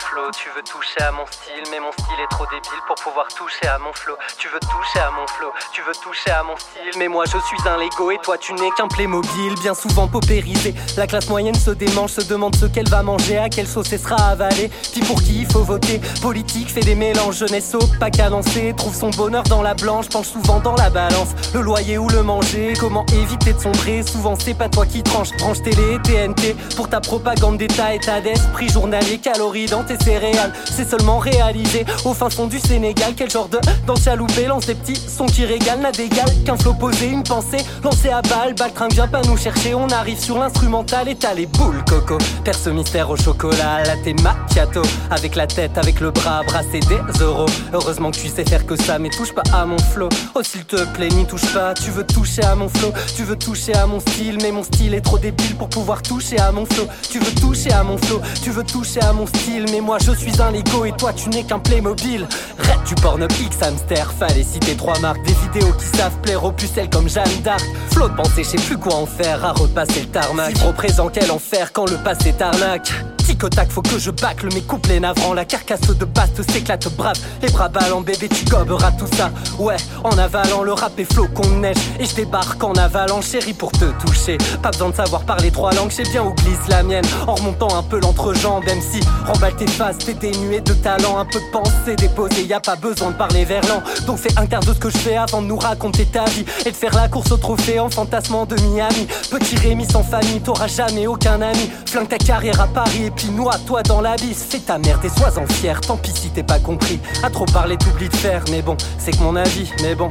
[0.00, 3.28] flow, tu veux toucher à mon style, mais mon style est trop débile pour pouvoir
[3.28, 4.14] toucher à mon flow.
[4.38, 7.38] Tu veux toucher à mon flow, tu veux toucher à mon style, mais moi je
[7.38, 10.74] suis un Lego et toi tu n'es qu'un Playmobil, bien souvent paupérisé.
[10.96, 14.00] La classe moyenne se démange, se demande ce qu'elle va manger, à quelle sauce elle
[14.00, 16.00] sera avalée, puis pour qui il faut voter?
[16.22, 20.28] Politique fait des mélanges, jeunesse au pas cadencé, trouve son bonheur dans la blanche, penche
[20.28, 21.28] souvent dans la balance.
[21.54, 25.30] Le loyer ou le manger, comment éviter de sombrer, souvent c'est pas toi qui tranche.
[25.38, 30.52] Branche télé, TNT, pour ta propagande d'état, état d'esprit journalier, calories dans tes céréales.
[30.64, 33.12] C'est seulement réalisé au fin fond du Sénégal.
[33.16, 36.74] Quel genre de dans chaloupé lance des petits sons qui régalent, n'a d'égal qu'un flot
[36.74, 38.54] posé, une pensée lancée à balle.
[38.54, 42.18] Baltrin vient pas nous chercher, on arrive sur l'instrumental et t'as les boules, coco.
[42.44, 44.82] Perce mystère au chocolat, latte macchiato.
[45.10, 47.46] Avec la tête, avec le bras, brasser des euros.
[47.72, 50.08] Heureusement que tu sais faire que ça, mais touche pas à mon flow.
[50.34, 51.74] Oh s'il te plaît, n'y touche pas.
[51.74, 54.94] Tu veux toucher à mon flow, tu veux toucher à mon style, mais mon style
[54.94, 56.86] est trop débile pour pouvoir toucher à mon flow.
[57.10, 60.12] Tu veux toucher à mon flow, tu veux toucher à mon style, mais moi je
[60.12, 62.26] suis un Lego et toi tu n'es qu'un Playmobil.
[62.58, 66.52] Red du porno X hamster, fallait citer trois marques, des vidéos qui savent plaire aux
[66.52, 67.64] pucelles comme Jeanne d'Arc.
[67.90, 70.54] Flot de pensée, je sais plus quoi en faire, à repasser le tarmac.
[70.54, 72.92] Trop présent quel enfer quand le passé t'arnaque.
[73.30, 75.34] Tic tac, faut que je bâcle mes couplets navrants.
[75.34, 77.16] La carcasse de basse s'éclate brave.
[77.42, 79.30] Les bras ballants, bébé, tu goberas tout ça.
[79.56, 81.76] Ouais, en avalant le rap et flocon de neige.
[82.00, 84.36] Et je débarque en avalant, chérie, pour te toucher.
[84.62, 87.04] Pas besoin de savoir parler trois langues, je sais bien où glisse la mienne.
[87.28, 91.18] En remontant un peu l'entrejambe, même si remballe tes faces, t'es dénué de talent.
[91.18, 93.80] Un peu de pensée déposée, y a pas besoin de parler verlan.
[94.08, 96.44] Donc fais un quart de ce que je fais avant de nous raconter ta vie.
[96.66, 99.06] Et de faire la course au trophée en fantasmant de Miami.
[99.30, 101.70] Petit Rémi sans famille, t'auras jamais aucun ami.
[101.86, 104.46] Flingue ta carrière à Paris et puis noie-toi dans l'abysse.
[104.48, 106.98] Fais ta merde et sois-en fier, tant pis si t'es pas compris.
[107.22, 110.08] À trop parler, t'oublies de faire, mais bon, c'est que mon avis, mais bon,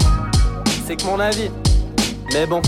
[0.88, 1.50] c'est que mon avis,
[2.34, 2.62] mais bon.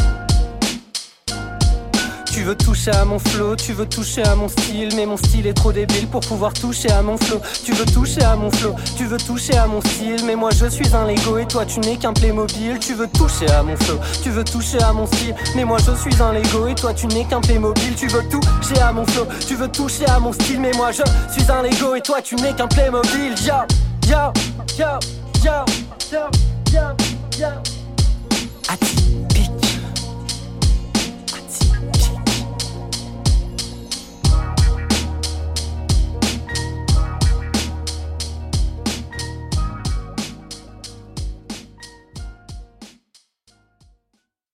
[2.34, 5.46] Tu veux toucher à mon flow, tu veux toucher à mon style, mais mon style
[5.48, 7.42] est trop débile pour pouvoir toucher à mon flow.
[7.64, 10.66] Tu veux toucher à mon flow, tu veux toucher à mon style, mais moi je
[10.68, 12.80] suis un Lego et toi tu n'es qu'un Playmobil.
[12.80, 15.92] Tu veux toucher à mon flow, tu veux toucher à mon style, mais moi je
[16.10, 17.96] suis un Lego et toi tu n'es qu'un Playmobil.
[17.96, 21.04] Tu veux toucher à mon flow, tu veux toucher à mon style, mais moi je
[21.32, 23.36] suis un Lego et toi tu n'es qu'un Playmobil.
[23.46, 23.56] Yo,
[24.08, 24.32] yo,
[24.80, 25.00] yo,
[25.44, 25.66] yo,
[26.12, 26.30] yo,
[26.72, 26.82] yo,
[27.38, 27.48] yo.